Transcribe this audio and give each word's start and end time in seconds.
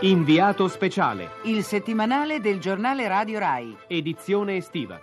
Inviato 0.00 0.68
speciale, 0.68 1.30
Il 1.44 1.64
settimanale 1.64 2.40
del 2.40 2.58
giornale 2.60 3.08
Radio 3.08 3.38
Rai. 3.38 3.76
edizione 3.86 4.56
estiva. 4.56 5.00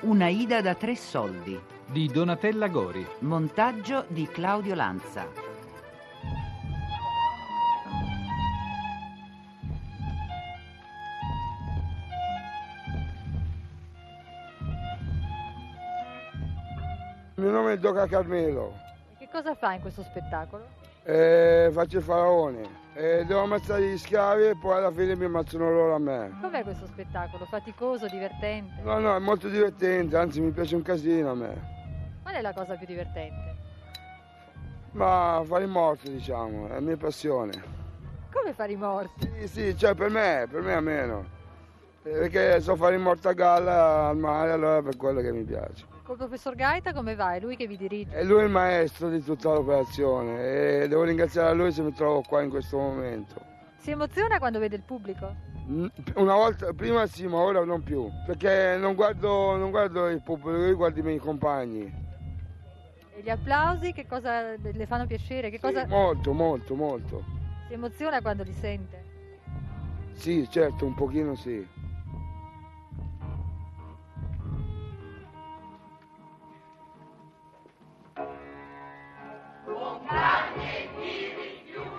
Una 0.00 0.28
Ida 0.28 0.60
da 0.60 0.74
tre 0.74 0.96
soldi. 0.96 1.58
di 1.86 2.08
Donatella 2.08 2.68
Gori. 2.68 3.06
Montaggio 3.20 4.04
di 4.08 4.26
Claudio 4.26 4.74
Lanza. 4.74 5.26
Il 17.36 17.42
mio 17.42 17.50
nome 17.50 17.72
è 17.72 17.78
Doca 17.78 18.06
Carmelo, 18.06 18.72
Che 19.18 19.28
cosa 19.30 19.54
fa 19.54 19.72
in 19.74 19.80
questo 19.80 20.02
spettacolo? 20.02 20.82
Eh, 21.04 21.68
faccio 21.70 21.98
il 21.98 22.02
faraone, 22.02 22.62
eh, 22.94 23.24
devo 23.26 23.40
ammazzare 23.40 23.86
gli 23.88 23.98
schiavi 23.98 24.44
e 24.44 24.56
poi 24.56 24.76
alla 24.76 24.90
fine 24.90 25.14
mi 25.14 25.24
ammazzano 25.24 25.70
loro 25.70 25.94
a 25.94 25.98
me. 25.98 26.36
Com'è 26.40 26.62
questo 26.62 26.86
spettacolo? 26.86 27.44
Faticoso, 27.44 28.06
divertente? 28.06 28.80
No, 28.82 28.98
no, 28.98 29.14
è 29.14 29.18
molto 29.18 29.48
divertente, 29.48 30.16
anzi 30.16 30.40
mi 30.40 30.50
piace 30.50 30.74
un 30.74 30.82
casino 30.82 31.30
a 31.30 31.34
me. 31.34 31.72
Qual 32.22 32.34
è 32.34 32.40
la 32.40 32.54
cosa 32.54 32.74
più 32.74 32.86
divertente? 32.86 33.56
Ma 34.92 35.42
fare 35.44 35.64
i 35.64 35.68
morti, 35.68 36.10
diciamo, 36.10 36.66
è 36.66 36.72
la 36.74 36.80
mia 36.80 36.96
passione. 36.96 37.52
Come 38.32 38.54
fare 38.54 38.72
i 38.72 38.76
morti? 38.76 39.30
Sì, 39.40 39.48
sì, 39.48 39.76
cioè 39.76 39.94
per 39.94 40.08
me, 40.08 40.46
per 40.50 40.62
me 40.62 40.72
almeno. 40.72 41.24
Perché 42.04 42.60
so 42.60 42.76
fare 42.76 42.96
il 42.96 43.00
morto 43.00 43.28
a 43.28 43.32
galla 43.32 44.08
al 44.08 44.18
mare, 44.18 44.50
allora 44.52 44.76
è 44.76 44.82
per 44.82 44.96
quello 44.98 45.22
che 45.22 45.32
mi 45.32 45.42
piace. 45.42 45.86
Col 46.02 46.18
professor 46.18 46.54
Gaeta 46.54 46.92
come 46.92 47.14
va? 47.14 47.32
È 47.34 47.40
lui 47.40 47.56
che 47.56 47.66
vi 47.66 47.78
dirige? 47.78 48.14
E 48.14 48.24
lui 48.24 48.40
è 48.42 48.44
il 48.44 48.50
maestro 48.50 49.08
di 49.08 49.22
tutta 49.24 49.54
l'operazione 49.54 50.82
e 50.82 50.86
devo 50.88 51.02
ringraziare 51.04 51.48
a 51.48 51.52
lui 51.54 51.72
se 51.72 51.80
mi 51.80 51.94
trovo 51.94 52.20
qua 52.20 52.42
in 52.42 52.50
questo 52.50 52.76
momento. 52.76 53.40
Si 53.78 53.90
emoziona 53.90 54.38
quando 54.38 54.58
vede 54.58 54.76
il 54.76 54.82
pubblico? 54.82 55.34
Mm, 55.66 55.86
Una 56.16 56.34
volta, 56.34 56.74
prima 56.74 57.06
sì, 57.06 57.26
ma 57.26 57.38
ora 57.38 57.64
non 57.64 57.82
più, 57.82 58.06
perché 58.26 58.76
non 58.78 58.94
guardo, 58.94 59.56
non 59.56 59.70
guardo 59.70 60.06
il 60.08 60.20
pubblico, 60.22 60.58
io 60.62 60.76
guardo 60.76 61.00
i 61.00 61.02
miei 61.02 61.18
compagni. 61.18 61.90
E 63.16 63.22
gli 63.22 63.30
applausi 63.30 63.92
che 63.92 64.06
cosa 64.06 64.54
le 64.60 64.86
fanno 64.86 65.06
piacere? 65.06 65.48
Che 65.48 65.56
Sì, 65.56 65.62
cosa 65.62 65.86
Molto, 65.86 66.34
molto, 66.34 66.74
molto. 66.74 67.24
si 67.66 67.72
emoziona 67.72 68.20
quando 68.20 68.42
li 68.42 68.52
sente? 68.52 69.02
Sì, 70.12 70.46
certo, 70.50 70.84
un 70.84 70.94
pochino 70.94 71.34
sì. 71.34 71.66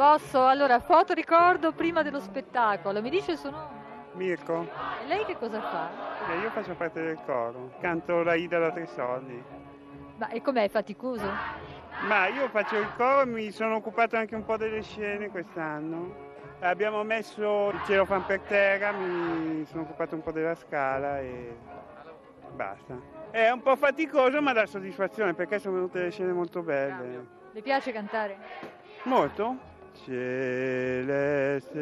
Posso? 0.06 0.46
Allora, 0.46 0.80
foto 0.80 1.14
ricordo 1.14 1.72
prima 1.72 2.04
dello 2.04 2.20
spettacolo. 2.20 3.02
Mi 3.02 3.10
dice 3.10 3.32
il 3.32 3.38
suo 3.40 3.50
nome? 3.50 3.74
Mirko, 4.14 4.68
E 5.04 5.08
lei 5.08 5.26
che 5.26 5.36
cosa 5.36 5.60
fa? 5.60 5.90
eh, 6.32 6.42
io 6.42 6.52
faccio 6.52 6.76
parte 6.76 7.02
del 7.02 7.18
coro, 7.26 7.72
canto 7.80 8.22
la 8.22 8.36
Ida 8.36 8.60
da 8.60 8.72
tre 8.72 8.86
soldi. 8.86 9.44
Ma 10.18 10.30
e 10.30 10.44
com'è? 10.44 10.68
Faticoso? 10.68 11.28
Ma 12.08 12.28
io 12.28 12.48
faccio 12.50 12.78
il 12.78 12.88
coro 12.96 13.22
e 13.22 13.26
mi 13.26 13.50
sono 13.50 13.78
occupato 13.78 14.16
anche 14.16 14.36
un 14.36 14.46
po' 14.46 14.58
delle 14.58 14.84
scene 14.84 15.32
quest'anno. 15.32 16.14
Abbiamo 16.60 17.02
messo 17.04 17.70
il 17.70 17.82
cielo 17.88 18.06
fan 18.06 18.28
per 18.28 18.42
terra, 18.42 18.92
mi 18.92 19.66
sono 19.66 19.82
occupato 19.82 20.14
un 20.14 20.22
po' 20.22 20.32
della 20.32 20.54
scala 20.54 21.20
e 21.20 21.58
basta. 22.54 22.96
È 23.32 23.50
un 23.50 23.64
po' 23.64 23.76
faticoso 23.76 24.40
ma 24.40 24.54
dà 24.54 24.68
soddisfazione 24.68 25.34
perché 25.34 25.58
sono 25.58 25.74
venute 25.78 25.98
delle 25.98 26.12
scene 26.12 26.32
molto 26.32 26.62
belle. 26.62 27.26
Le 27.52 27.62
piace 27.64 27.92
cantare? 27.92 28.38
Molto? 29.06 29.74
Celeste 30.04 31.80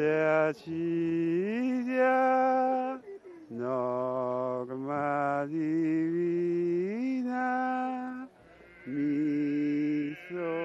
Acidia, 0.48 2.14
norma 3.50 5.44
divina, 5.46 6.24
concerto 10.24 10.63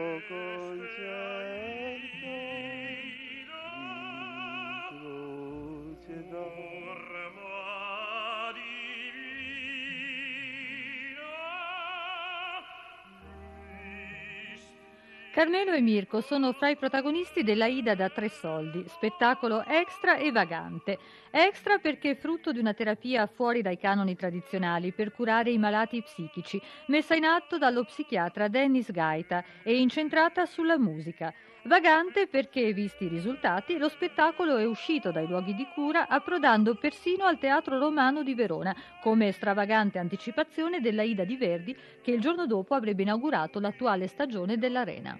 Carmelo 15.39 15.71
e 15.71 15.79
Mirko 15.79 16.19
sono 16.19 16.51
fra 16.51 16.67
i 16.67 16.75
protagonisti 16.75 17.43
della 17.43 17.65
Ida 17.65 17.95
da 17.95 18.09
tre 18.09 18.27
soldi, 18.27 18.83
spettacolo 18.89 19.63
extra 19.63 20.17
e 20.17 20.33
vagante. 20.33 20.99
Extra 21.31 21.77
perché 21.77 22.09
è 22.09 22.15
frutto 22.15 22.51
di 22.51 22.59
una 22.59 22.73
terapia 22.73 23.25
fuori 23.25 23.61
dai 23.61 23.77
canoni 23.77 24.17
tradizionali 24.17 24.91
per 24.91 25.13
curare 25.13 25.49
i 25.49 25.57
malati 25.57 26.01
psichici, 26.01 26.61
messa 26.87 27.15
in 27.15 27.23
atto 27.23 27.57
dallo 27.57 27.85
psichiatra 27.85 28.49
Dennis 28.49 28.91
Gaeta 28.91 29.41
e 29.63 29.77
incentrata 29.77 30.45
sulla 30.45 30.77
musica. 30.77 31.33
Vagante 31.63 32.27
perché, 32.27 32.71
visti 32.71 33.03
i 33.03 33.09
risultati, 33.09 33.77
lo 33.77 33.89
spettacolo 33.89 34.55
è 34.55 34.65
uscito 34.65 35.11
dai 35.11 35.27
luoghi 35.27 35.53
di 35.53 35.67
cura 35.73 36.07
approdando 36.07 36.75
persino 36.75 37.25
al 37.25 37.37
Teatro 37.37 37.77
Romano 37.77 38.23
di 38.23 38.33
Verona, 38.33 38.73
come 39.01 39.33
stravagante 39.33 39.99
anticipazione 39.99 40.79
della 40.79 41.03
Ida 41.03 41.25
di 41.25 41.35
Verdi 41.35 41.75
che 42.01 42.11
il 42.11 42.21
giorno 42.21 42.47
dopo 42.47 42.75
avrebbe 42.75 43.01
inaugurato 43.01 43.59
l'attuale 43.59 44.07
stagione 44.07 44.57
dell'Arena. 44.57 45.19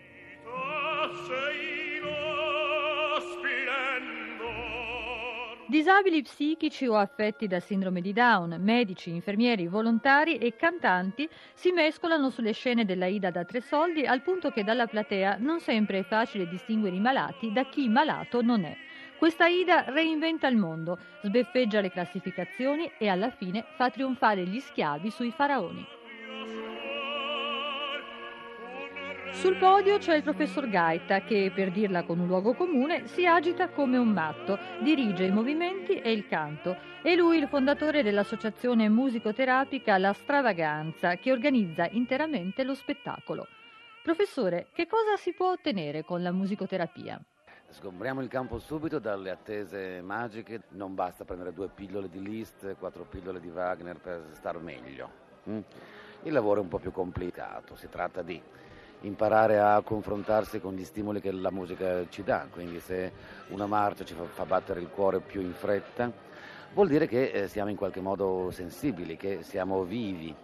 Disabili 5.70 6.24
psichici 6.24 6.88
o 6.88 6.96
affetti 6.96 7.46
da 7.46 7.60
sindrome 7.60 8.02
di 8.02 8.12
Down, 8.12 8.58
medici, 8.60 9.12
infermieri, 9.12 9.68
volontari 9.68 10.40
e 10.40 10.56
cantanti 10.56 11.30
si 11.54 11.72
mescolano 11.72 12.32
sulle 12.32 12.54
scene 12.54 12.86
della 12.86 13.06
Ida 13.06 13.30
da 13.30 13.46
tre 13.46 13.62
soldi 13.62 14.04
al 14.04 14.24
punto 14.24 14.50
che 14.50 14.64
dalla 14.64 14.88
platea 14.88 15.38
non 15.38 15.60
sempre 15.60 16.00
è 16.00 16.04
facile 16.04 16.48
distinguere 16.48 16.96
i 16.96 17.00
malati 17.00 17.52
da 17.52 17.66
chi 17.66 17.88
malato 17.88 18.42
non 18.42 18.64
è. 18.64 18.76
Questa 19.16 19.46
Ida 19.46 19.84
reinventa 19.90 20.48
il 20.48 20.58
mondo, 20.58 20.98
sbeffeggia 21.22 21.82
le 21.82 21.92
classificazioni 21.92 22.92
e 22.98 23.08
alla 23.08 23.30
fine 23.30 23.64
fa 23.76 23.92
trionfare 23.92 24.48
gli 24.48 24.60
schiavi 24.60 25.12
sui 25.12 25.30
faraoni. 25.30 25.99
Sul 29.40 29.56
podio 29.56 29.98
c'è 30.00 30.16
il 30.16 30.22
professor 30.22 30.68
Gaeta 30.68 31.22
che, 31.22 31.50
per 31.56 31.72
dirla 31.72 32.04
con 32.04 32.20
un 32.20 32.28
luogo 32.28 32.54
comune, 32.56 33.08
si 33.08 33.26
agita 33.26 33.70
come 33.70 33.96
un 33.96 34.10
matto, 34.10 34.60
dirige 34.82 35.24
i 35.24 35.32
movimenti 35.32 35.94
e 35.94 36.12
il 36.12 36.28
canto. 36.28 36.76
È 37.02 37.16
lui 37.16 37.38
il 37.38 37.48
fondatore 37.48 38.04
dell'associazione 38.04 38.90
musicoterapica 38.90 39.98
La 39.98 40.12
Stravaganza 40.12 41.16
che 41.16 41.32
organizza 41.32 41.88
interamente 41.90 42.66
lo 42.66 42.76
spettacolo. 42.76 43.48
Professore, 44.04 44.68
che 44.74 44.88
cosa 44.88 45.16
si 45.16 45.32
può 45.32 45.52
ottenere 45.52 46.04
con 46.04 46.22
la 46.22 46.34
musicoterapia? 46.34 47.18
Sgombriamo 47.70 48.20
il 48.20 48.28
campo 48.28 48.60
subito 48.60 49.00
dalle 49.00 49.30
attese 49.30 50.02
magiche, 50.02 50.64
non 50.72 50.96
basta 50.96 51.24
prendere 51.24 51.54
due 51.54 51.70
pillole 51.70 52.10
di 52.10 52.22
Liszt, 52.22 52.76
quattro 52.78 53.06
pillole 53.06 53.40
di 53.40 53.48
Wagner 53.48 54.02
per 54.02 54.22
star 54.34 54.60
meglio. 54.60 55.10
mm? 55.50 55.60
Il 56.24 56.34
lavoro 56.34 56.60
è 56.60 56.64
un 56.64 56.68
po' 56.68 56.80
più 56.80 56.92
complicato, 56.92 57.78
si 57.78 57.88
tratta 57.88 58.22
di 58.22 58.42
imparare 59.02 59.60
a 59.60 59.82
confrontarsi 59.82 60.60
con 60.60 60.74
gli 60.74 60.84
stimoli 60.84 61.22
che 61.22 61.32
la 61.32 61.52
musica 61.52 62.08
ci 62.10 62.24
dà, 62.24 62.48
quindi 62.50 62.80
se 62.80 63.12
una 63.50 63.66
marcia 63.66 64.04
ci 64.04 64.16
fa, 64.34 64.46
battere 64.46 64.80
il 64.82 64.90
cuore 64.90 65.20
più 65.20 65.42
in 65.42 65.54
fretta, 65.54 66.12
vuol 66.74 66.88
dire 66.88 67.08
che 67.08 67.32
eh, 67.32 67.48
siamo 67.48 67.70
in 67.70 67.76
qualche 67.76 68.02
modo 68.02 68.50
sensibili, 68.52 69.16
che 69.16 69.44
siamo 69.44 69.84
vivi, 69.84 70.36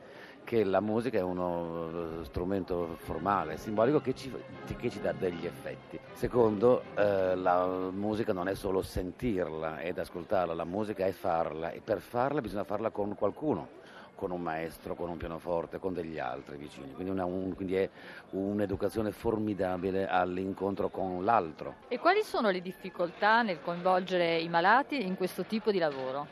che 0.43 0.63
la 0.63 0.79
musica 0.79 1.17
è 1.17 1.21
uno 1.21 2.19
eh, 2.21 2.25
strumento 2.25 2.95
formale, 2.99 3.57
simbolico 3.57 3.99
che 3.99 4.13
ci, 4.13 4.31
che 4.77 4.89
ci 4.89 5.01
dà 5.01 5.11
degli 5.11 5.45
effetti. 5.45 5.99
Secondo, 6.13 6.83
eh, 6.95 7.35
la 7.35 7.89
musica 7.91 8.31
non 8.31 8.47
è 8.47 8.55
solo 8.55 8.81
sentirla 8.81 9.79
ed 9.81 9.97
ascoltarla, 9.97 10.53
la 10.53 10.65
musica 10.65 11.05
è 11.05 11.11
farla 11.11 11.71
e 11.71 11.81
per 11.81 11.99
farla 11.99 12.41
bisogna 12.41 12.63
farla 12.63 12.91
con 12.91 13.15
qualcuno 13.15 13.83
con 14.15 14.31
un 14.31 14.41
maestro, 14.41 14.95
con 14.95 15.09
un 15.09 15.17
pianoforte, 15.17 15.77
con 15.79 15.93
degli 15.93 16.17
altri 16.17 16.57
vicini. 16.57 16.93
Quindi, 16.93 17.11
una- 17.11 17.25
un- 17.25 17.53
quindi 17.53 17.75
è 17.75 17.89
un'educazione 18.31 19.11
formidabile 19.11 20.07
all'incontro 20.07 20.89
con 20.89 21.23
l'altro. 21.23 21.75
E 21.89 21.99
quali 21.99 22.23
sono 22.23 22.49
le 22.49 22.61
difficoltà 22.61 23.41
nel 23.41 23.61
coinvolgere 23.61 24.37
i 24.39 24.49
malati 24.49 25.05
in 25.05 25.15
questo 25.17 25.43
tipo 25.43 25.69
di 25.71 25.77
lavoro? 25.77 26.25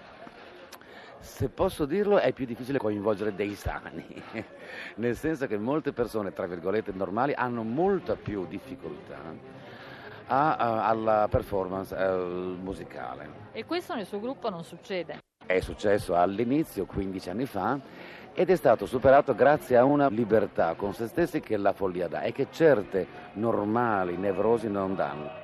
Se 1.19 1.47
posso 1.47 1.85
dirlo, 1.85 2.17
è 2.19 2.33
più 2.33 2.45
difficile 2.45 2.77
coinvolgere 2.77 3.33
dei 3.33 3.55
sani, 3.55 4.05
nel 4.95 5.15
senso 5.15 5.47
che 5.47 5.57
molte 5.57 5.93
persone, 5.93 6.33
tra 6.33 6.47
virgolette, 6.47 6.91
normali 6.91 7.33
hanno 7.33 7.63
molta 7.63 8.15
più 8.15 8.45
difficoltà 8.45 9.51
a- 10.27 10.55
a- 10.55 10.87
alla 10.87 11.27
performance 11.29 11.95
eh, 11.95 12.11
musicale. 12.17 13.41
E 13.53 13.63
questo 13.65 13.93
nel 13.95 14.05
suo 14.05 14.19
gruppo 14.19 14.49
non 14.49 14.63
succede. 14.65 15.19
È 15.45 15.59
successo 15.59 16.15
all'inizio, 16.15 16.85
15 16.85 17.29
anni 17.29 17.45
fa, 17.45 17.79
ed 18.33 18.49
è 18.49 18.55
stato 18.55 18.85
superato 18.85 19.35
grazie 19.35 19.77
a 19.77 19.83
una 19.83 20.07
libertà 20.07 20.73
con 20.73 20.93
se 20.93 21.07
stessi 21.07 21.39
che 21.39 21.57
la 21.57 21.73
follia 21.73 22.07
dà 22.07 22.21
e 22.21 22.31
che 22.31 22.47
certe 22.49 23.05
normali 23.33 24.17
nevrosi 24.17 24.69
non 24.69 24.95
danno. 24.95 25.41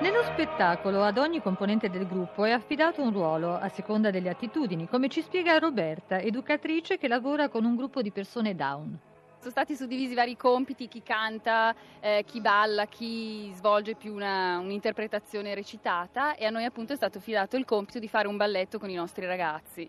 Nello 0.00 0.22
spettacolo 0.22 1.02
ad 1.02 1.18
ogni 1.18 1.40
componente 1.40 1.88
del 1.88 2.06
gruppo 2.06 2.44
è 2.44 2.50
affidato 2.50 3.02
un 3.02 3.12
ruolo 3.12 3.54
a 3.54 3.68
seconda 3.68 4.10
delle 4.10 4.28
attitudini, 4.28 4.88
come 4.88 5.08
ci 5.08 5.22
spiega 5.22 5.58
Roberta, 5.58 6.20
educatrice 6.20 6.98
che 6.98 7.08
lavora 7.08 7.48
con 7.48 7.64
un 7.64 7.74
gruppo 7.74 8.02
di 8.02 8.10
persone 8.10 8.54
down. 8.54 9.07
Sono 9.48 9.64
stati 9.64 9.78
suddivisi 9.82 10.12
vari 10.12 10.36
compiti, 10.36 10.88
chi 10.88 11.02
canta, 11.02 11.74
eh, 12.00 12.22
chi 12.26 12.42
balla, 12.42 12.84
chi 12.84 13.50
svolge 13.54 13.94
più 13.94 14.12
una, 14.12 14.58
un'interpretazione 14.58 15.54
recitata 15.54 16.36
e 16.36 16.44
a 16.44 16.50
noi 16.50 16.66
appunto 16.66 16.92
è 16.92 16.96
stato 16.96 17.16
affidato 17.16 17.56
il 17.56 17.64
compito 17.64 17.98
di 17.98 18.08
fare 18.08 18.28
un 18.28 18.36
balletto 18.36 18.78
con 18.78 18.90
i 18.90 18.94
nostri 18.94 19.24
ragazzi. 19.24 19.88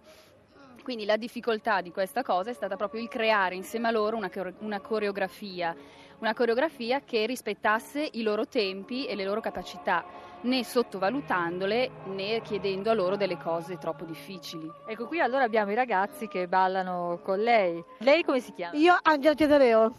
Quindi 0.81 1.03
la 1.03 1.17
difficoltà 1.17 1.81
di 1.81 1.91
questa 1.91 2.23
cosa 2.23 2.51
è 2.51 2.53
stata 2.53 2.77
proprio 2.77 3.01
il 3.01 3.09
creare 3.09 3.55
insieme 3.55 3.89
a 3.89 3.91
loro 3.91 4.15
una, 4.15 4.31
una 4.59 4.79
coreografia, 4.79 5.75
una 6.19 6.33
coreografia 6.33 7.01
che 7.01 7.25
rispettasse 7.25 8.11
i 8.13 8.21
loro 8.21 8.47
tempi 8.47 9.07
e 9.07 9.15
le 9.15 9.25
loro 9.25 9.41
capacità 9.41 10.05
né 10.41 10.63
sottovalutandole 10.63 11.91
né 12.05 12.41
chiedendo 12.41 12.89
a 12.89 12.93
loro 12.93 13.15
delle 13.15 13.37
cose 13.37 13.77
troppo 13.77 14.05
difficili. 14.05 14.71
Ecco 14.87 15.07
qui 15.07 15.19
allora 15.19 15.43
abbiamo 15.43 15.71
i 15.71 15.75
ragazzi 15.75 16.27
che 16.27 16.47
ballano 16.47 17.19
con 17.23 17.39
lei. 17.39 17.83
Lei 17.99 18.23
come 18.23 18.39
si 18.39 18.53
chiama? 18.53 18.75
Io 18.77 18.97
Angela 19.01 19.35
Cesareo. 19.35 19.93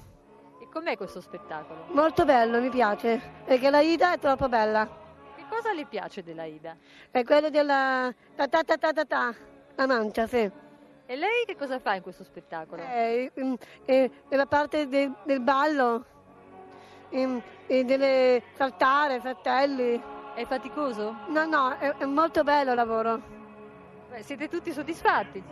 E 0.60 0.68
com'è 0.70 0.96
questo 0.96 1.20
spettacolo? 1.20 1.86
Molto 1.88 2.24
bello, 2.24 2.60
mi 2.60 2.70
piace, 2.70 3.20
perché 3.44 3.70
la 3.70 3.80
Ida 3.80 4.14
è 4.14 4.18
troppo 4.18 4.48
bella. 4.48 4.86
Che 5.36 5.44
cosa 5.48 5.72
le 5.72 5.86
piace 5.86 6.22
della 6.22 6.44
Ida? 6.44 6.76
È 7.10 7.22
quello 7.24 7.50
della 7.50 8.12
ta 8.36 8.46
ta 8.46 8.62
ta 8.62 8.76
ta 8.76 8.92
ta 8.92 9.04
ta, 9.04 9.34
la 9.74 9.86
mancia, 9.86 10.26
sì. 10.26 10.50
E 11.06 11.16
lei 11.16 11.44
che 11.44 11.56
cosa 11.56 11.80
fa 11.80 11.94
in 11.94 12.02
questo 12.02 12.22
spettacolo? 12.22 12.82
Eh, 12.82 13.32
è, 13.84 14.10
è 14.28 14.36
la 14.36 14.46
parte 14.46 14.86
de, 14.86 15.10
del 15.24 15.40
ballo, 15.40 16.04
e 17.10 17.84
delle 17.84 18.42
saltare, 18.54 19.20
saltelli. 19.20 20.00
È 20.34 20.46
faticoso? 20.46 21.14
No, 21.28 21.44
no, 21.44 21.76
è, 21.78 21.94
è 21.96 22.04
molto 22.04 22.42
bello 22.42 22.70
il 22.70 22.76
lavoro. 22.76 23.20
Beh, 24.10 24.22
siete 24.22 24.48
tutti 24.48 24.72
soddisfatti? 24.72 25.42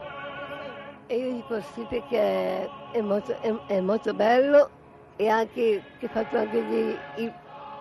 E 1.07 1.17
io 1.17 1.33
dico 1.33 1.61
sì 1.61 1.87
perché 1.89 2.69
è 2.93 3.01
molto, 3.01 3.39
è, 3.41 3.55
è 3.67 3.81
molto 3.81 4.13
bello 4.15 4.71
e 5.17 5.29
anche 5.29 5.83
che 5.99 6.09
faccio 6.09 6.39
anche 6.39 6.57
il, 6.59 6.99
il, 7.17 7.33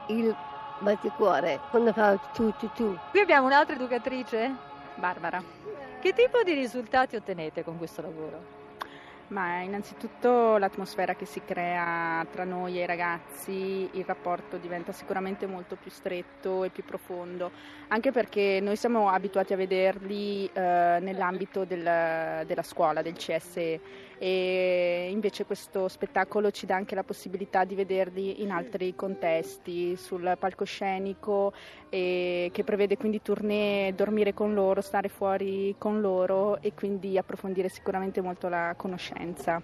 il 0.08 0.36
batticuore 0.80 1.60
quando 1.70 1.94
fa 1.94 2.18
tu 2.34 2.52
tu 2.58 2.70
tu. 2.74 2.98
Qui 3.12 3.20
abbiamo 3.20 3.48
un'altra 3.48 3.76
educatrice? 3.76 4.56
Barbara. 4.96 5.42
Che 6.00 6.14
tipo 6.14 6.42
di 6.44 6.54
risultati 6.54 7.16
ottenete 7.16 7.64
con 7.64 7.78
questo 7.78 8.02
lavoro? 8.02 8.66
Ma 9.29 9.59
innanzitutto 9.59 10.56
l'atmosfera 10.56 11.13
che 11.13 11.25
si 11.25 11.41
crea 11.44 12.25
tra 12.31 12.45
noi 12.45 12.79
e 12.79 12.83
i 12.83 12.85
ragazzi, 12.85 13.89
il 13.91 14.06
rapporto 14.06 14.56
diventa 14.56 14.94
sicuramente 14.94 15.45
molto 15.45 15.75
più 15.75 15.91
stretto 15.91 16.63
e 16.63 16.69
più 16.69 16.85
profondo, 16.85 17.51
anche 17.89 18.12
perché 18.13 18.59
noi 18.62 18.77
siamo 18.77 19.09
abituati 19.09 19.51
a 19.51 19.57
vederli 19.57 20.50
eh, 20.53 21.00
nell'ambito 21.01 21.65
del, 21.65 22.45
della 22.45 22.63
scuola, 22.63 23.01
del 23.01 23.15
CSE 23.15 23.79
e 24.19 25.10
invece 25.12 25.46
questo 25.46 25.88
spettacolo 25.88 26.52
ci 26.52 26.66
dà 26.66 26.75
anche 26.75 26.96
la 26.96 27.04
possibilità 27.04 27.64
di 27.64 27.75
vederli 27.75 28.42
in 28.42 28.52
altri 28.52 28.96
contesti, 28.96 29.96
sul 29.96 30.36
palcoscenico 30.40 31.54
che 31.90 32.64
prevede 32.66 32.98
quindi 32.98 33.22
tournée, 33.22 33.94
dormire 33.94 34.34
con 34.34 34.54
loro, 34.54 34.81
stare 34.81 35.08
fuori 35.08 35.75
con 35.78 36.02
loro 36.02 36.62
e 36.62 36.74
quindi 36.74 37.18
approfondire 37.18 37.69
sicuramente 37.69 38.22
molto 38.22 38.50
la 38.50 38.74
conoscenza. 38.75 39.62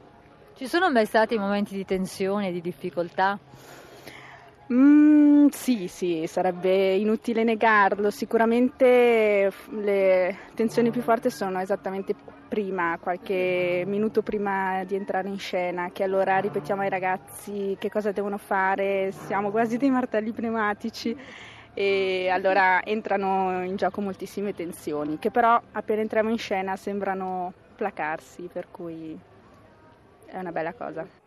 Ci 0.56 0.68
sono 0.68 0.92
mai 0.92 1.06
stati 1.06 1.38
momenti 1.38 1.76
di 1.76 1.84
tensione, 1.84 2.52
di 2.52 2.62
difficoltà? 2.62 3.40
Mm, 4.72 5.48
sì, 5.50 5.88
sì, 5.88 6.24
sarebbe 6.26 6.94
inutile 6.96 7.44
negarlo. 7.44 8.10
Sicuramente 8.10 9.52
le 9.72 10.38
tensioni 10.56 10.90
più 10.90 11.02
forti 11.02 11.30
sono 11.30 11.60
esattamente 11.60 12.16
prima, 12.48 12.98
qualche 13.00 13.84
minuto 13.86 14.22
prima 14.22 14.84
di 14.86 14.96
entrare 14.96 15.28
in 15.28 15.38
scena, 15.38 15.90
che 15.92 16.04
allora 16.04 16.38
ripetiamo 16.38 16.82
ai 16.82 16.90
ragazzi 16.90 17.76
che 17.80 17.90
cosa 17.90 18.12
devono 18.12 18.38
fare, 18.38 19.12
siamo 19.12 19.50
quasi 19.52 19.78
dei 19.78 19.90
martelli 19.90 20.32
pneumatici 20.32 21.18
e 21.74 22.30
allora 22.30 22.84
entrano 22.84 23.64
in 23.64 23.76
gioco 23.76 24.00
moltissime 24.02 24.54
tensioni, 24.54 25.18
che 25.20 25.32
però 25.32 25.60
appena 25.72 26.02
entriamo 26.02 26.30
in 26.30 26.38
scena 26.38 26.76
sembrano 26.78 27.52
placarsi, 27.76 28.48
per 28.52 28.68
cui 28.72 29.20
è 30.26 30.38
una 30.38 30.52
bella 30.52 30.74
cosa. 30.74 31.23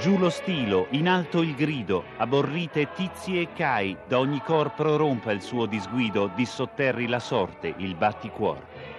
Giù 0.00 0.18
lo 0.18 0.28
stilo, 0.28 0.88
in 0.90 1.08
alto 1.08 1.40
il 1.40 1.54
grido, 1.54 2.04
aborrite 2.16 2.92
tizi 2.92 3.40
e 3.40 3.52
cai, 3.54 3.96
da 4.06 4.18
ogni 4.18 4.42
cor 4.42 4.74
prorompa 4.74 5.30
il 5.30 5.40
suo 5.40 5.66
disguido, 5.66 6.30
dissotterri 6.34 7.06
la 7.06 7.20
sorte, 7.20 7.72
il 7.76 7.94
batticuor. 7.94 8.93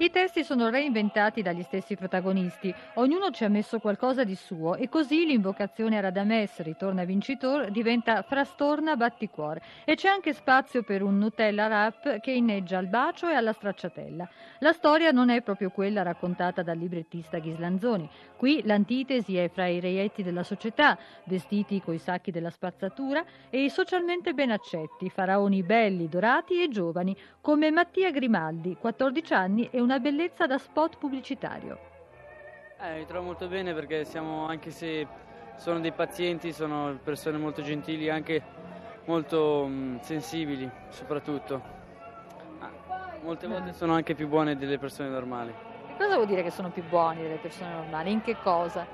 I 0.00 0.08
testi 0.08 0.44
sono 0.44 0.70
reinventati 0.70 1.42
dagli 1.42 1.62
stessi 1.62 1.94
protagonisti, 1.94 2.74
ognuno 2.94 3.30
ci 3.32 3.44
ha 3.44 3.50
messo 3.50 3.80
qualcosa 3.80 4.24
di 4.24 4.34
suo 4.34 4.76
e 4.76 4.88
così 4.88 5.26
l'invocazione 5.26 5.98
a 5.98 6.00
Radames, 6.00 6.58
ritorna 6.62 7.04
vincitor, 7.04 7.70
diventa 7.70 8.22
frastorna 8.22 8.96
batticuore 8.96 9.60
e 9.84 9.96
c'è 9.96 10.08
anche 10.08 10.32
spazio 10.32 10.82
per 10.84 11.02
un 11.02 11.18
Nutella 11.18 11.66
rap 11.66 12.18
che 12.20 12.30
inneggia 12.30 12.78
al 12.78 12.86
bacio 12.86 13.28
e 13.28 13.34
alla 13.34 13.52
stracciatella. 13.52 14.26
La 14.60 14.72
storia 14.72 15.10
non 15.10 15.28
è 15.28 15.42
proprio 15.42 15.68
quella 15.68 16.00
raccontata 16.00 16.62
dal 16.62 16.78
librettista 16.78 17.38
Ghislanzoni. 17.38 18.08
Qui 18.38 18.62
l'antitesi 18.64 19.36
è 19.36 19.50
fra 19.50 19.66
i 19.66 19.80
reietti 19.80 20.22
della 20.22 20.44
società, 20.44 20.96
vestiti 21.24 21.82
coi 21.82 21.98
sacchi 21.98 22.30
della 22.30 22.48
spazzatura, 22.48 23.22
e 23.50 23.64
i 23.64 23.68
socialmente 23.68 24.32
ben 24.32 24.50
accetti, 24.50 25.10
faraoni 25.10 25.62
belli, 25.62 26.08
dorati 26.08 26.62
e 26.62 26.70
giovani, 26.70 27.14
come 27.42 27.70
Mattia 27.70 28.10
Grimaldi, 28.10 28.78
14 28.80 29.34
anni 29.34 29.68
e 29.70 29.78
un 29.80 29.89
una 29.90 29.98
bellezza 29.98 30.46
da 30.46 30.56
spot 30.56 30.98
pubblicitario. 30.98 31.76
Eh, 32.80 32.98
mi 32.98 33.06
trovo 33.06 33.24
molto 33.24 33.48
bene 33.48 33.74
perché 33.74 34.04
siamo, 34.04 34.46
anche 34.46 34.70
se 34.70 35.04
sono 35.56 35.80
dei 35.80 35.90
pazienti, 35.90 36.52
sono 36.52 36.96
persone 37.02 37.38
molto 37.38 37.60
gentili 37.60 38.08
anche 38.08 38.40
molto 39.06 39.66
mh, 39.66 39.72
mm, 39.72 39.96
sensibili 39.98 40.70
soprattutto. 40.90 41.60
Ah, 42.60 42.70
molte 43.22 43.48
volte 43.48 43.72
sono 43.72 43.94
anche 43.94 44.14
più 44.14 44.28
buone 44.28 44.56
delle 44.56 44.78
persone 44.78 45.08
normali. 45.08 45.52
E 45.88 45.96
cosa 45.96 46.14
vuol 46.14 46.28
dire 46.28 46.44
che 46.44 46.50
sono 46.50 46.70
più 46.70 46.84
buoni 46.84 47.22
delle 47.22 47.38
persone 47.38 47.74
normali? 47.74 48.12
In 48.12 48.22
che 48.22 48.36
cosa? 48.36 48.86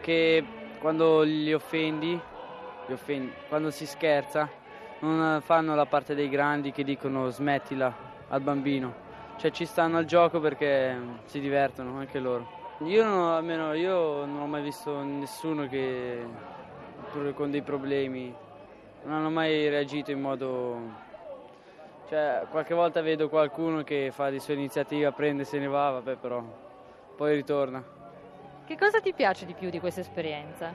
Che 0.00 0.44
quando 0.80 1.22
li 1.22 1.52
offendi, 1.52 2.20
li 2.86 2.92
offendi 2.92 3.32
quando 3.46 3.70
si 3.70 3.86
scherza, 3.86 4.50
non 4.98 5.40
fanno 5.42 5.76
la 5.76 5.86
parte 5.86 6.16
dei 6.16 6.28
grandi 6.28 6.72
che 6.72 6.82
dicono 6.82 7.28
smettila 7.28 7.94
al 8.28 8.40
bambino 8.40 9.03
cioè 9.36 9.50
ci 9.50 9.64
stanno 9.64 9.98
al 9.98 10.04
gioco 10.04 10.40
perché 10.40 10.96
si 11.24 11.40
divertono 11.40 11.98
anche 11.98 12.18
loro. 12.18 12.62
Io 12.80 13.04
non, 13.04 13.32
almeno 13.32 13.72
io 13.74 14.24
non 14.24 14.40
ho 14.40 14.46
mai 14.46 14.62
visto 14.62 15.02
nessuno 15.02 15.68
che 15.68 16.26
con 17.34 17.50
dei 17.50 17.62
problemi 17.62 18.34
non 19.04 19.14
hanno 19.14 19.30
mai 19.30 19.68
reagito 19.68 20.10
in 20.10 20.20
modo 20.20 21.02
cioè 22.08 22.44
qualche 22.50 22.74
volta 22.74 23.00
vedo 23.00 23.28
qualcuno 23.28 23.82
che 23.82 24.10
fa 24.12 24.28
di 24.30 24.40
sua 24.40 24.54
iniziativa, 24.54 25.12
prende, 25.12 25.44
se 25.44 25.58
ne 25.58 25.68
va, 25.68 25.90
vabbè 25.90 26.16
però 26.16 26.42
poi 27.16 27.34
ritorna. 27.34 27.82
Che 28.66 28.76
cosa 28.76 29.00
ti 29.00 29.12
piace 29.12 29.46
di 29.46 29.54
più 29.54 29.70
di 29.70 29.78
questa 29.78 30.00
esperienza? 30.00 30.74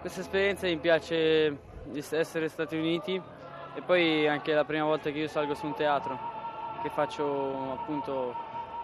Questa 0.00 0.20
esperienza 0.20 0.66
mi 0.66 0.78
piace 0.78 1.58
essere 1.92 2.48
Stati 2.48 2.76
Uniti 2.76 3.20
e 3.74 3.82
poi 3.82 4.26
anche 4.26 4.52
la 4.54 4.64
prima 4.64 4.84
volta 4.84 5.10
che 5.10 5.18
io 5.18 5.28
salgo 5.28 5.54
su 5.54 5.66
un 5.66 5.74
teatro 5.74 6.35
che 6.82 6.90
faccio 6.90 7.72
appunto 7.72 8.34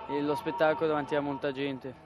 lo 0.06 0.34
spettacolo 0.34 0.88
davanti 0.88 1.14
a 1.14 1.20
molta 1.20 1.52
gente. 1.52 2.01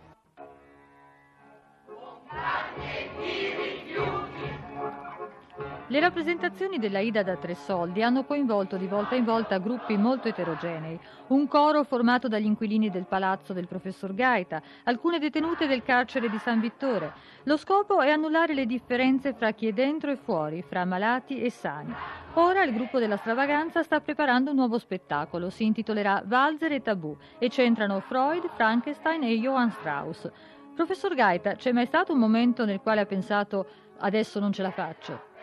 Le 5.97 6.03
rappresentazioni 6.03 6.77
della 6.79 6.99
Ida 6.99 7.23
da 7.23 7.37
tre 7.37 7.55
soldi 7.55 8.03
hanno 8.03 8.25
coinvolto 8.25 8.77
di 8.77 8.87
volta 8.87 9.15
in 9.15 9.25
volta 9.25 9.57
gruppi 9.57 9.97
molto 9.97 10.29
eterogenei. 10.29 11.01
Un 11.29 11.49
coro 11.49 11.85
formato 11.85 12.29
dagli 12.29 12.45
inquilini 12.45 12.91
del 12.91 13.07
palazzo 13.07 13.55
del 13.55 13.67
professor 13.67 14.13
Gaeta, 14.13 14.61
alcune 14.85 15.19
detenute 15.19 15.67
del 15.67 15.83
carcere 15.83 16.29
di 16.29 16.37
San 16.37 16.61
Vittore. 16.61 17.15
Lo 17.45 17.57
scopo 17.57 18.03
è 18.03 18.11
annullare 18.11 18.53
le 18.53 18.67
differenze 18.67 19.33
fra 19.33 19.53
chi 19.53 19.69
è 19.69 19.73
dentro 19.73 20.11
e 20.11 20.17
fuori, 20.17 20.61
fra 20.61 20.85
malati 20.85 21.41
e 21.41 21.49
sani. 21.49 21.95
Ora 22.35 22.63
il 22.63 22.75
gruppo 22.75 22.99
della 22.99 23.17
stravaganza 23.17 23.83
sta 23.83 23.99
preparando 24.03 24.51
un 24.51 24.57
nuovo 24.57 24.77
spettacolo, 24.77 25.49
si 25.49 25.65
intitolerà 25.65 26.23
Walzer 26.29 26.73
e 26.73 26.83
Tabù 26.83 27.17
e 27.39 27.49
c'entrano 27.49 28.01
Freud, 28.01 28.47
Frankenstein 28.55 29.23
e 29.23 29.39
Johann 29.39 29.71
Strauss. 29.71 30.31
Professor 30.75 31.15
Gaeta, 31.15 31.55
c'è 31.55 31.73
mai 31.73 31.87
stato 31.87 32.13
un 32.13 32.19
momento 32.19 32.67
nel 32.67 32.81
quale 32.81 33.01
ha 33.01 33.07
pensato 33.07 33.67
adesso 34.01 34.39
non 34.39 34.53
ce 34.53 34.61
la 34.61 34.71
faccio? 34.71 35.35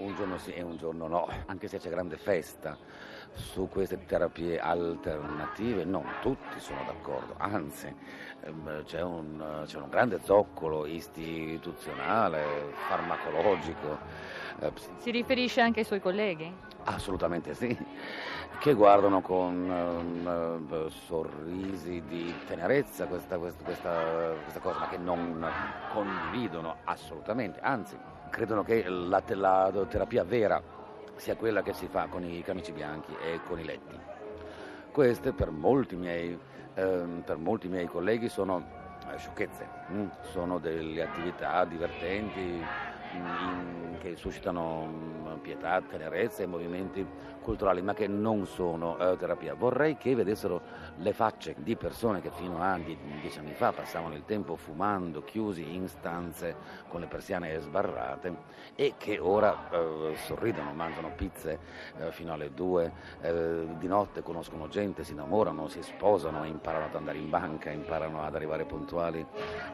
Un 0.00 0.14
giorno 0.16 0.38
sì 0.38 0.52
e 0.52 0.62
un 0.62 0.78
giorno 0.78 1.08
no, 1.08 1.28
anche 1.44 1.68
se 1.68 1.78
c'è 1.78 1.90
grande 1.90 2.16
festa. 2.16 2.74
Su 3.34 3.68
queste 3.68 4.04
terapie 4.06 4.58
alternative, 4.58 5.84
non 5.84 6.04
tutti 6.20 6.58
sono 6.58 6.82
d'accordo, 6.84 7.34
anzi 7.38 7.92
ehm, 8.42 8.84
c'è 8.84 9.02
un, 9.02 9.62
c'è 9.66 9.78
un 9.78 9.88
grande 9.88 10.20
zoccolo 10.22 10.86
istituzionale, 10.86 12.72
farmacologico. 12.88 13.98
Eh, 14.60 14.72
si 14.98 15.10
riferisce 15.10 15.60
anche 15.60 15.80
ai 15.80 15.86
suoi 15.86 16.00
colleghi? 16.00 16.52
Assolutamente 16.84 17.54
sì, 17.54 17.76
che 18.58 18.74
guardano 18.74 19.20
con 19.20 20.66
uh, 20.68 20.88
sorrisi 20.88 22.02
di 22.06 22.34
tenerezza 22.46 23.06
questa, 23.06 23.38
questa, 23.38 23.62
questa, 23.62 24.34
questa, 24.42 24.60
cosa, 24.60 24.78
ma 24.80 24.88
che 24.88 24.96
non 24.96 25.46
condividono 25.92 26.76
assolutamente, 26.84 27.60
anzi 27.60 27.96
credono 28.30 28.62
che 28.62 28.88
la, 28.88 29.22
la 29.26 29.86
terapia 29.88 30.24
vera 30.24 30.78
sia 31.20 31.36
quella 31.36 31.62
che 31.62 31.74
si 31.74 31.86
fa 31.86 32.06
con 32.06 32.24
i 32.24 32.42
camici 32.42 32.72
bianchi 32.72 33.14
e 33.22 33.40
con 33.44 33.60
i 33.60 33.64
letti. 33.64 33.98
Queste 34.90 35.32
per 35.32 35.50
molti 35.50 35.94
miei, 35.94 36.36
ehm, 36.74 37.22
per 37.24 37.36
molti 37.36 37.68
miei 37.68 37.86
colleghi 37.86 38.28
sono 38.28 38.64
eh, 39.12 39.18
sciocchezze, 39.18 39.68
mm? 39.92 40.06
sono 40.22 40.58
delle 40.58 41.02
attività 41.02 41.64
divertenti, 41.64 42.64
che 44.00 44.16
suscitano 44.16 44.86
mm, 44.86 45.38
pietà, 45.42 45.80
tenerezza 45.82 46.42
e 46.42 46.46
movimenti 46.46 47.06
culturali, 47.40 47.82
ma 47.82 47.94
che 47.94 48.06
non 48.06 48.46
sono 48.46 48.98
eh, 48.98 49.16
terapia. 49.16 49.54
Vorrei 49.54 49.96
che 49.96 50.14
vedessero 50.14 50.60
le 50.96 51.12
facce 51.12 51.54
di 51.58 51.76
persone 51.76 52.20
che 52.20 52.30
fino 52.30 52.62
a 52.62 52.78
dieci 52.78 53.38
anni 53.38 53.54
fa 53.54 53.72
passavano 53.72 54.14
il 54.14 54.24
tempo 54.24 54.56
fumando, 54.56 55.22
chiusi 55.22 55.74
in 55.74 55.88
stanze 55.88 56.56
con 56.88 57.00
le 57.00 57.06
persiane 57.06 57.58
sbarrate 57.58 58.36
e 58.74 58.94
che 58.96 59.18
ora 59.18 59.68
eh, 59.70 60.14
sorridono, 60.16 60.72
mangiano 60.72 61.12
pizze 61.14 61.58
eh, 61.98 62.12
fino 62.12 62.32
alle 62.32 62.52
due, 62.52 62.92
eh, 63.20 63.66
di 63.78 63.86
notte 63.86 64.22
conoscono 64.22 64.68
gente, 64.68 65.04
si 65.04 65.12
innamorano, 65.12 65.68
si 65.68 65.82
sposano, 65.82 66.44
imparano 66.44 66.86
ad 66.86 66.94
andare 66.94 67.18
in 67.18 67.28
banca, 67.28 67.70
imparano 67.70 68.22
ad 68.22 68.34
arrivare 68.34 68.64
puntuali 68.64 69.24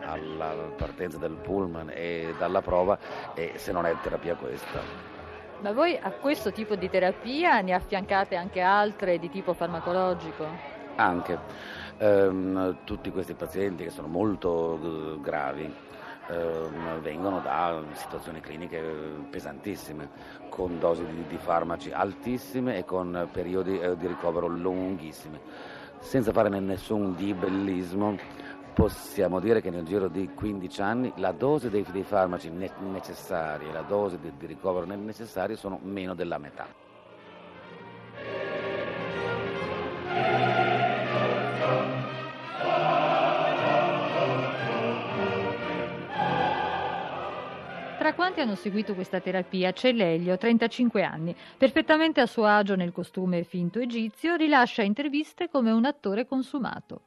alla 0.04 0.54
partenza 0.76 1.18
del 1.18 1.34
pullman 1.34 1.90
e 1.92 2.34
dalla 2.38 2.62
prova 2.62 2.98
e 3.34 3.52
se 3.56 3.72
non 3.72 3.86
è 3.86 3.94
terapia 4.02 4.34
questa. 4.34 4.80
Ma 5.60 5.72
voi 5.72 5.98
a 6.00 6.10
questo 6.10 6.52
tipo 6.52 6.76
di 6.76 6.90
terapia 6.90 7.60
ne 7.60 7.72
affiancate 7.72 8.36
anche 8.36 8.60
altre 8.60 9.18
di 9.18 9.30
tipo 9.30 9.54
farmacologico? 9.54 10.46
Anche. 10.96 11.38
Ehm, 11.98 12.78
tutti 12.84 13.10
questi 13.10 13.34
pazienti 13.34 13.84
che 13.84 13.90
sono 13.90 14.06
molto 14.06 14.50
uh, 14.50 15.20
gravi 15.20 15.72
ehm, 16.28 17.00
vengono 17.00 17.40
da 17.40 17.82
situazioni 17.92 18.40
cliniche 18.40 18.80
pesantissime, 19.30 20.08
con 20.50 20.78
dosi 20.78 21.06
di, 21.06 21.24
di 21.26 21.38
farmaci 21.38 21.90
altissime 21.90 22.76
e 22.76 22.84
con 22.84 23.28
periodi 23.32 23.78
eh, 23.78 23.96
di 23.96 24.06
ricovero 24.06 24.46
lunghissimi, 24.46 25.38
senza 26.00 26.32
fare 26.32 26.48
nessun 26.48 27.14
dibellismo 27.14 28.16
possiamo 28.76 29.40
dire 29.40 29.62
che 29.62 29.70
nel 29.70 29.86
giro 29.86 30.06
di 30.06 30.28
15 30.34 30.82
anni 30.82 31.12
la 31.16 31.32
dose 31.32 31.70
dei, 31.70 31.82
dei 31.90 32.02
farmaci 32.02 32.50
ne- 32.50 32.70
necessari 32.80 33.66
e 33.66 33.72
la 33.72 33.80
dose 33.80 34.20
di, 34.20 34.30
di 34.36 34.44
ricovero 34.44 34.84
necessarie 34.84 35.56
sono 35.56 35.78
meno 35.82 36.14
della 36.14 36.36
metà. 36.36 36.66
Tra 47.96 48.12
quanti 48.12 48.40
hanno 48.40 48.56
seguito 48.56 48.94
questa 48.94 49.20
terapia 49.20 49.72
c'è 49.72 49.92
Lelio, 49.92 50.36
35 50.36 51.02
anni, 51.02 51.34
perfettamente 51.56 52.20
a 52.20 52.26
suo 52.26 52.44
agio 52.44 52.76
nel 52.76 52.92
costume 52.92 53.42
finto 53.44 53.78
egizio, 53.78 54.34
rilascia 54.34 54.82
interviste 54.82 55.48
come 55.48 55.70
un 55.70 55.86
attore 55.86 56.26
consumato. 56.26 57.00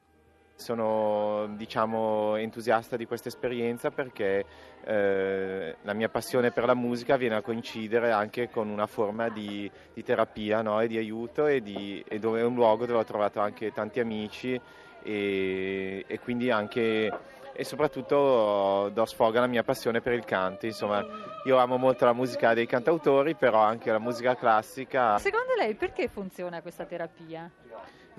Sono 0.60 1.48
diciamo, 1.56 2.36
entusiasta 2.36 2.96
di 2.96 3.06
questa 3.06 3.28
esperienza 3.28 3.90
perché 3.90 4.44
eh, 4.84 5.76
la 5.80 5.92
mia 5.94 6.10
passione 6.10 6.50
per 6.50 6.66
la 6.66 6.74
musica 6.74 7.16
viene 7.16 7.36
a 7.36 7.40
coincidere 7.40 8.12
anche 8.12 8.50
con 8.50 8.68
una 8.68 8.86
forma 8.86 9.30
di, 9.30 9.70
di 9.94 10.02
terapia 10.02 10.60
no? 10.60 10.78
e 10.80 10.86
di 10.86 10.98
aiuto 10.98 11.46
e, 11.46 11.62
di, 11.62 12.04
e 12.06 12.18
dove 12.18 12.40
è 12.40 12.44
un 12.44 12.54
luogo 12.54 12.84
dove 12.84 12.98
ho 12.98 13.04
trovato 13.04 13.40
anche 13.40 13.72
tanti 13.72 14.00
amici 14.00 14.60
e, 15.02 16.04
e 16.06 16.18
quindi 16.20 16.50
anche 16.50 17.10
e 17.52 17.64
soprattutto 17.64 18.90
do 18.92 19.04
sfogo 19.04 19.36
alla 19.38 19.46
mia 19.46 19.62
passione 19.62 20.00
per 20.00 20.12
il 20.14 20.24
canto. 20.24 20.66
Insomma, 20.66 21.04
io 21.44 21.56
amo 21.58 21.76
molto 21.76 22.04
la 22.04 22.12
musica 22.12 22.54
dei 22.54 22.66
cantautori, 22.66 23.34
però 23.34 23.60
anche 23.60 23.90
la 23.90 23.98
musica 23.98 24.34
classica. 24.34 25.18
Secondo 25.18 25.54
lei 25.54 25.74
perché 25.74 26.08
funziona 26.08 26.62
questa 26.62 26.84
terapia? 26.84 27.50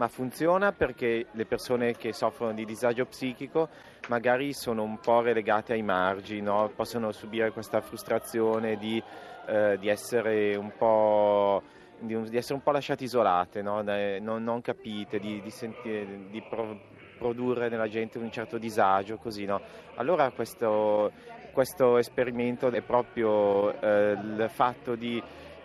Ma 0.01 0.07
funziona 0.07 0.71
perché 0.71 1.27
le 1.29 1.45
persone 1.45 1.95
che 1.95 2.11
soffrono 2.11 2.53
di 2.53 2.65
disagio 2.65 3.05
psichico 3.05 3.69
magari 4.07 4.51
sono 4.51 4.81
un 4.81 4.97
po' 4.97 5.21
relegate 5.21 5.73
ai 5.73 5.83
margini, 5.83 6.41
no? 6.41 6.71
possono 6.75 7.11
subire 7.11 7.51
questa 7.51 7.81
frustrazione 7.81 8.77
di, 8.77 9.01
eh, 9.45 9.77
di, 9.77 9.89
essere 9.89 10.55
un 10.55 10.71
po', 10.75 11.61
di, 11.99 12.19
di, 12.31 12.35
essere 12.35 12.55
un 12.55 12.63
po' 12.63 12.71
lasciate 12.71 13.03
isolate, 13.03 13.61
no? 13.61 13.83
non, 13.83 14.43
non, 14.43 14.61
capite, 14.61 15.19
di, 15.19 15.43
sentire, 15.49 16.29
di 16.31 16.41
pro, 16.49 16.79
produrre 17.19 17.69
nella 17.69 17.87
gente 17.87 18.17
un 18.17 18.31
certo 18.31 18.57
disagio. 18.57 19.17
Così, 19.17 19.45
no? 19.45 19.61
Allora 19.97 20.31
questo, 20.31 21.11
questo, 21.51 21.99
esperimento 21.99 22.71
è 22.71 22.81
proprio 22.81 23.79
eh, 23.79 24.13
il 24.13 24.49
fatto 24.51 24.95
di 24.95 25.21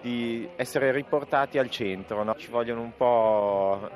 di 0.07 0.49
essere 0.55 0.93
riportati 0.93 1.59
al 1.59 1.69
centro, 1.69 2.23
no? 2.23 2.37
ci 2.37 2.49
vogliono 2.49 2.81
un 2.81 2.93
po' 2.97 3.91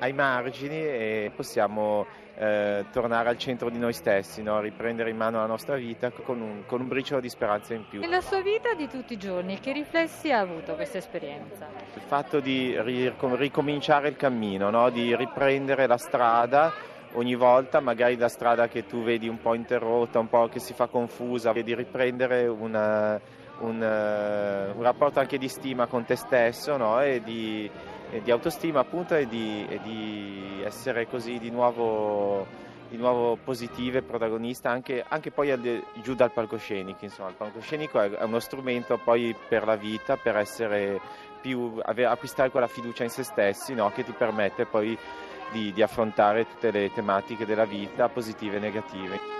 ai 0.00 0.12
margini 0.12 0.76
e 0.76 1.30
possiamo 1.34 2.06
eh, 2.36 2.86
tornare 2.90 3.28
al 3.28 3.36
centro 3.36 3.68
di 3.68 3.78
noi 3.78 3.92
stessi, 3.92 4.42
no? 4.42 4.60
riprendere 4.60 5.10
in 5.10 5.16
mano 5.16 5.38
la 5.38 5.46
nostra 5.46 5.76
vita 5.76 6.10
con 6.10 6.40
un, 6.40 6.62
con 6.66 6.80
un, 6.80 6.88
briciolo 6.88 7.20
di 7.20 7.28
speranza 7.28 7.74
in 7.74 7.84
più. 7.88 8.00
Nella 8.00 8.22
sua 8.22 8.40
vita 8.40 8.72
di 8.74 8.88
tutti 8.88 9.12
i 9.12 9.18
giorni, 9.18 9.60
che 9.60 9.72
riflessi 9.72 10.32
ha 10.32 10.40
avuto 10.40 10.74
questa 10.74 10.98
esperienza? 10.98 11.68
Il 11.94 12.02
fatto 12.06 12.40
di 12.40 12.78
ricominciare 12.80 14.08
il 14.08 14.16
cammino, 14.16 14.70
no? 14.70 14.88
di 14.90 15.14
riprendere 15.14 15.86
la 15.86 15.98
strada 15.98 16.72
ogni 17.12 17.34
volta, 17.34 17.80
magari 17.80 18.16
la 18.16 18.28
strada 18.28 18.68
che 18.68 18.86
tu 18.86 19.02
vedi 19.02 19.28
un 19.28 19.38
po' 19.38 19.54
interrotta, 19.54 20.18
un 20.18 20.28
po' 20.28 20.48
che 20.48 20.60
si 20.60 20.72
fa 20.72 20.86
confusa, 20.86 21.52
e 21.52 21.62
di 21.62 21.74
riprendere 21.74 22.46
una, 22.46 23.20
un, 23.58 23.76
un, 23.82 24.82
rapporto 24.82 25.20
anche 25.20 25.36
di 25.36 25.48
stima 25.48 25.86
con 25.86 26.04
te 26.04 26.16
stesso 26.16 26.78
no? 26.78 27.02
e 27.02 27.20
di 27.22 27.70
di 28.22 28.30
autostima 28.30 28.80
appunto 28.80 29.14
e 29.14 29.26
di, 29.26 29.64
e 29.68 29.80
di 29.82 30.62
essere 30.64 31.06
così 31.06 31.38
di 31.38 31.50
nuovo, 31.50 32.46
di 32.88 32.96
nuovo 32.96 33.36
positive, 33.42 34.02
protagonista 34.02 34.70
anche, 34.70 35.04
anche 35.06 35.30
poi 35.30 35.50
al, 35.50 35.84
giù 36.02 36.14
dal 36.14 36.32
palcoscenico. 36.32 37.04
Insomma, 37.04 37.28
il 37.28 37.36
palcoscenico 37.36 38.00
è, 38.00 38.10
è, 38.10 38.24
uno 38.24 38.40
strumento 38.40 38.98
poi 38.98 39.34
per 39.48 39.64
la 39.64 39.76
vita, 39.76 40.16
per 40.16 40.36
essere 40.36 41.00
più, 41.40 41.80
acquistare 41.84 42.50
quella 42.50 42.66
fiducia 42.66 43.04
in 43.04 43.10
se 43.10 43.22
stessi 43.22 43.74
no? 43.74 43.90
che 43.92 44.04
ti 44.04 44.12
permette 44.12 44.66
poi 44.66 44.96
di, 45.52 45.72
di 45.72 45.82
affrontare 45.82 46.46
tutte 46.46 46.70
le 46.70 46.90
tematiche 46.92 47.46
della 47.46 47.64
vita, 47.64 48.08
positive 48.08 48.56
e 48.56 48.60
negative. 48.60 49.39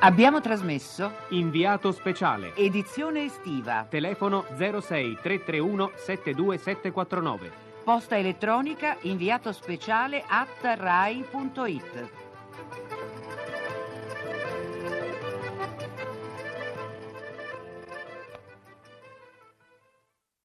Abbiamo 0.00 0.42
trasmesso 0.42 1.10
Inviato 1.28 1.90
speciale. 1.90 2.54
Edizione 2.54 3.24
estiva. 3.24 3.86
Telefono 3.88 4.44
06 4.54 5.18
331 5.22 5.92
72749. 5.96 7.50
Posta 7.82 8.18
elettronica 8.18 8.98
inviato 9.02 9.52
speciale 9.52 10.22
at 10.26 10.48
rai.it. 10.60 12.25